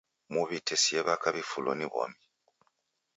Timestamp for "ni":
1.79-1.87